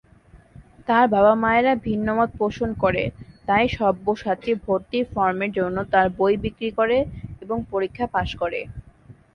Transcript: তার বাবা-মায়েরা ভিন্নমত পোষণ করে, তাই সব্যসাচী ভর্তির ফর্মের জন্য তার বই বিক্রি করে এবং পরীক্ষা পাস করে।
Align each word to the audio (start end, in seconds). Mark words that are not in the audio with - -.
তার 0.87 1.05
বাবা-মায়েরা 1.07 1.73
ভিন্নমত 1.85 2.29
পোষণ 2.39 2.69
করে, 2.83 3.03
তাই 3.47 3.65
সব্যসাচী 3.77 4.51
ভর্তির 4.63 5.05
ফর্মের 5.13 5.51
জন্য 5.51 5.77
তার 5.93 6.07
বই 6.17 6.33
বিক্রি 6.43 6.69
করে 6.79 6.97
এবং 7.41 7.57
পরীক্ষা 7.71 8.05
পাস 8.07 8.29
করে। 8.41 8.59